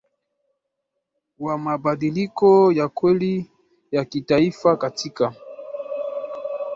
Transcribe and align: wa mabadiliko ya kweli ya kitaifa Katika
wa 1.39 1.57
mabadiliko 1.57 2.71
ya 2.71 2.87
kweli 2.87 3.51
ya 3.91 4.05
kitaifa 4.05 4.77
Katika 4.77 5.33